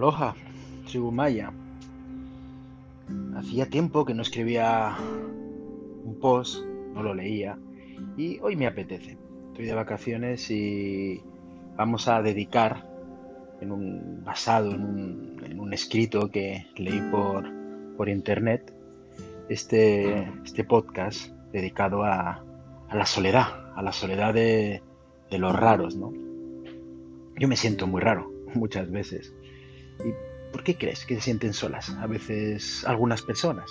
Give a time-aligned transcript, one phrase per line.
[0.00, 0.34] Aloha,
[0.86, 1.52] tribu maya.
[3.36, 7.58] Hacía tiempo que no escribía un post, no lo leía,
[8.16, 9.18] y hoy me apetece.
[9.48, 11.20] Estoy de vacaciones y
[11.76, 12.88] vamos a dedicar,
[13.60, 17.44] en un, basado en un, escrito que leí por,
[17.98, 18.72] por internet,
[19.50, 22.42] este, este podcast dedicado a,
[22.88, 24.82] a la soledad, a la soledad de,
[25.30, 26.10] de los raros, ¿no?
[27.38, 29.34] Yo me siento muy raro muchas veces.
[30.04, 30.14] ¿Y
[30.52, 33.70] por qué crees que se sienten solas a veces algunas personas?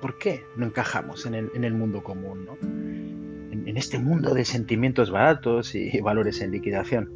[0.00, 2.56] ¿Por, qué no encajamos en el, mundo común, ¿no?
[2.62, 7.10] En, este mundo de sentimientos baratos y valores en liquidación?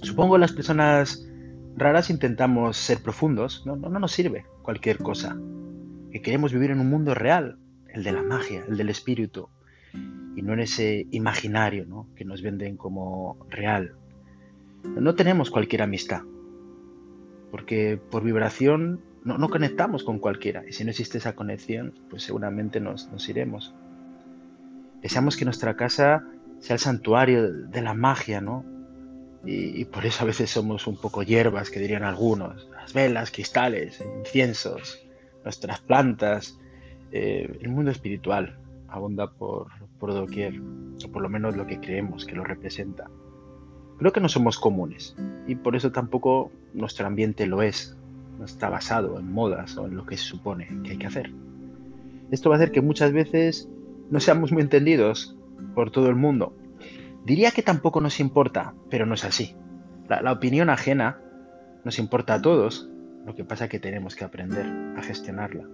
[0.00, 1.28] Supongo las personas
[1.76, 5.36] raras intentamos ser profundos, no, no, no nos sirve cualquier cosa.
[6.10, 7.58] Que queremos vivir en un mundo real,
[7.92, 9.48] el de la magia, el del espíritu,
[10.38, 12.08] y no en ese imaginario ¿no?
[12.14, 13.94] que nos venden como real.
[14.84, 16.22] No tenemos cualquier amistad,
[17.50, 22.80] porque por vibración no, conectamos con cualquiera, y si no existe esa conexión, pues seguramente
[22.80, 23.74] nos, iremos.
[25.02, 26.24] Deseamos que nuestra casa
[26.60, 28.64] sea el santuario de la magia, ¿no?
[29.44, 34.02] Y, por eso a veces somos un poco hierbas, que dirían algunos, las velas, cristales,
[34.18, 35.06] inciensos,
[35.44, 36.58] nuestras plantas,
[37.12, 39.68] eh, el mundo espiritual abunda por,
[39.98, 43.08] por doquier, o por lo menos lo que creemos que lo representa.
[43.98, 47.96] Creo que no somos comunes y por eso tampoco nuestro ambiente lo es,
[48.38, 51.32] no está basado en modas o en lo que se supone que hay que hacer.
[52.30, 53.68] Esto va a hacer que muchas veces
[54.10, 55.36] no seamos muy entendidos
[55.74, 56.56] por todo el mundo.
[57.24, 59.56] Diría que tampoco nos importa, pero no es así.
[60.08, 61.20] La, la opinión ajena
[61.84, 62.88] nos importa a todos,
[63.26, 65.64] lo que pasa es que tenemos que aprender a gestionarla.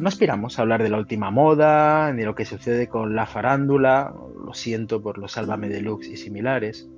[0.00, 3.26] No aspiramos a hablar de la última moda, ni de lo que sucede con la
[3.26, 6.88] farándula, lo siento por los Sálvame Deluxe y similares.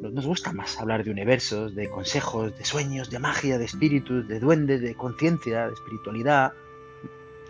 [0.00, 4.40] Nos gusta más hablar de universos, de consejos, de sueños, de magia, de espíritus, de
[4.40, 6.54] duendes, de conciencia, de espiritualidad,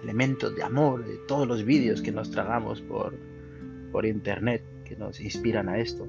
[0.03, 3.14] elementos de amor, de todos los vídeos que nos tragamos por,
[3.92, 6.09] por internet que nos inspiran a esto.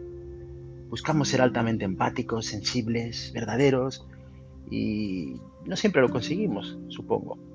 [0.90, 4.08] Buscamos ser altamente empáticos, sensibles, verdaderos
[4.72, 7.53] y no siempre lo conseguimos, supongo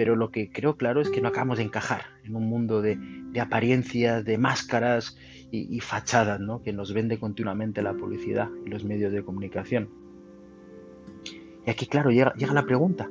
[0.00, 2.98] pero lo que creo claro es que no acabamos de encajar en un mundo de,
[3.38, 5.18] apariencias, de máscaras
[5.50, 6.62] y, fachadas ¿no?
[6.62, 9.90] que nos vende continuamente la publicidad y los medios de comunicación.
[11.66, 13.10] Y aquí, claro, llega, llega la pregunta,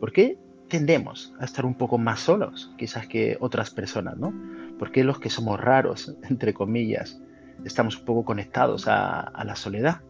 [0.00, 0.36] ¿por qué
[0.66, 4.16] tendemos a estar un poco más solos quizás que otras personas?
[4.18, 4.34] ¿no?
[4.76, 7.22] ¿Por qué los que somos raros, entre comillas,
[7.64, 10.00] estamos un poco conectados a, la soledad?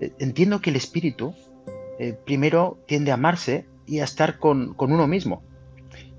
[0.00, 1.34] Eh, entiendo que el espíritu
[1.98, 5.42] eh, primero tiende a amarse y a estar con, uno mismo.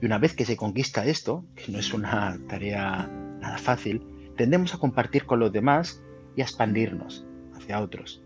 [0.02, 3.10] Y una vez que se conquista esto, que no es una tarea
[3.40, 6.02] nada fácil, tendemos a compartir con los demás
[6.36, 7.26] y a expandirnos
[7.56, 8.22] hacia otros.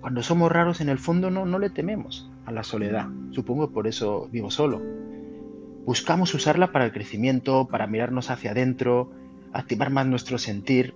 [0.00, 3.08] Cuando somos raros en el fondo no, no le tememos a la soledad.
[3.30, 4.80] Supongo por eso vivo solo.
[5.84, 9.12] Buscamos usarla para el crecimiento, para mirarnos hacia adentro,
[9.52, 10.94] activar más nuestro sentir.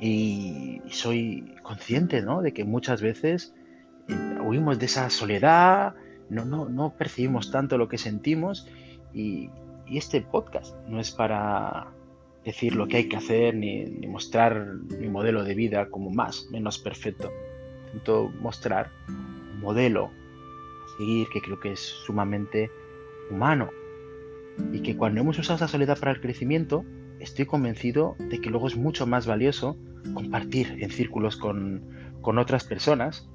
[0.00, 2.42] Y soy consciente ¿no?
[2.42, 3.54] de que muchas veces
[4.44, 5.94] huimos de esa soledad,
[6.28, 8.68] no, no, no percibimos tanto lo que sentimos
[9.12, 9.50] y,
[9.92, 11.88] este podcast no es para
[12.42, 14.66] decir lo que hay que hacer ni, mostrar
[14.98, 17.30] mi modelo de vida como más, menos perfecto.
[17.88, 22.70] Intento mostrar un modelo a seguir que creo que es sumamente
[23.30, 23.68] humano
[24.72, 26.82] y que cuando hemos usado esa soledad para el crecimiento,
[27.20, 29.76] estoy convencido de que luego es mucho más valioso
[30.14, 31.84] compartir en círculos con,
[32.22, 33.28] con otras personas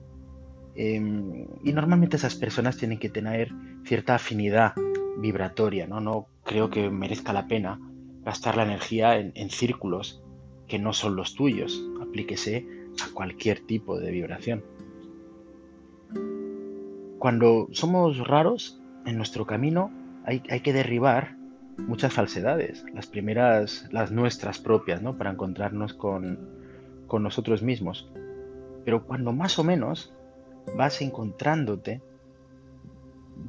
[0.75, 3.51] Em, y normalmente esas personas tienen que tener
[3.83, 4.73] cierta afinidad
[5.17, 5.99] vibratoria, ¿no?
[5.99, 7.79] No creo que merezca la pena
[8.23, 10.21] gastar la energía en, círculos
[10.67, 11.83] que no son los tuyos.
[12.01, 12.65] Aplíquese
[13.03, 14.63] a cualquier tipo de vibración.
[17.17, 19.91] Cuando somos raros en nuestro camino,
[20.25, 21.35] hay, que derribar
[21.77, 22.85] muchas falsedades.
[22.93, 25.17] Las primeras, las nuestras propias, ¿no?
[25.17, 26.39] Para encontrarnos con,
[27.07, 28.09] con nosotros mismos.
[28.85, 30.13] Pero cuando más o menos
[30.75, 32.01] vas encontrándote,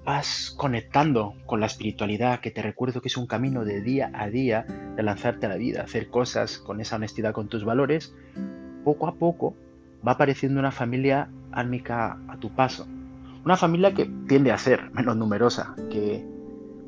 [0.04, 4.28] vas conectando con la espiritualidad, que te recuerdo que es un camino de día a
[4.28, 4.64] día,
[4.96, 8.14] de lanzarte a la vida, hacer cosas con esa honestidad con tus valores,
[8.84, 9.54] poco a poco
[10.06, 12.86] va apareciendo una familia álmica a tu paso.
[13.44, 16.24] Una familia que tiende a ser menos numerosa, que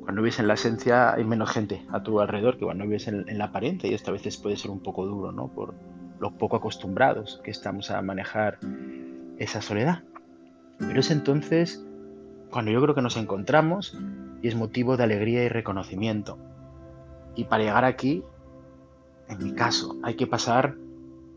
[0.02, 3.38] cuando vives en la esencia hay menos gente a tu alrededor que cuando vives en,
[3.38, 5.48] la apariencia y esto a veces puede ser un poco duro, ¿no?
[5.48, 5.74] Por
[6.18, 8.58] lo poco acostumbrados que estamos a manejar
[9.38, 10.02] esa soledad.
[10.86, 11.84] Pero es entonces
[12.50, 13.98] cuando yo creo que nos encontramos
[14.42, 16.38] y es motivo de alegría y reconocimiento.
[17.34, 18.22] Y para llegar aquí,
[19.28, 20.76] en mi caso, hay que pasar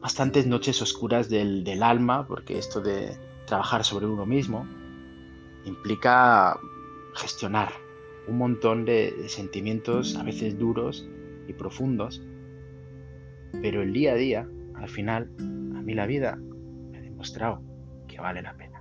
[0.01, 4.67] bastantes noches oscuras del, alma, porque esto de trabajar sobre uno mismo
[5.65, 6.59] implica
[7.15, 7.71] gestionar
[8.27, 11.07] un montón de, sentimientos a veces duros
[11.47, 12.21] y profundos,
[13.61, 16.35] pero el día a día, al final, a mí la vida
[16.91, 17.61] me ha demostrado
[18.07, 18.74] que vale la pena.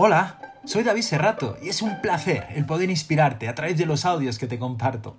[0.00, 4.04] Hola, soy David Serrato y es un placer el poder inspirarte a través de los
[4.04, 5.16] audios que te comparto.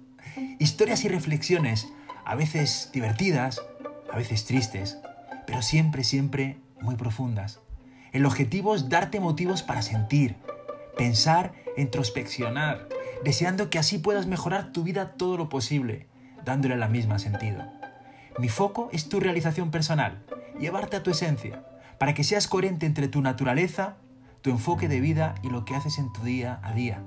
[0.57, 1.89] Historias y reflexiones,
[2.23, 3.61] a veces divertidas,
[4.09, 4.97] a veces tristes,
[5.45, 7.59] pero siempre, siempre muy profundas.
[8.13, 10.37] El objetivo es darte motivos para sentir,
[10.95, 12.87] pensar, introspeccionar,
[13.25, 16.07] deseando que así puedas mejorar tu vida todo lo posible,
[16.45, 17.69] dándole la misma sentido.
[18.37, 20.23] Mi foco es tu realización personal,
[20.57, 21.65] llevarte a tu esencia,
[21.97, 23.97] para que seas coherente entre tu naturaleza,
[24.41, 27.03] tu enfoque de vida y lo que haces en tu día a día.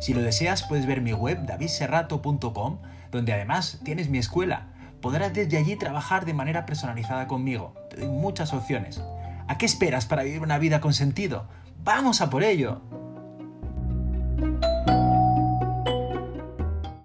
[0.00, 2.78] Si lo deseas, puedes ver mi web davidserrato.com,
[3.10, 4.68] donde además tienes mi escuela,
[5.00, 7.74] podrás desde allí trabajar de manera personalizada conmigo.
[7.90, 9.02] Te doy muchas opciones.
[9.48, 11.48] ¿A qué esperas para vivir una vida con sentido?
[11.82, 13.05] ¡Vamos a por ello!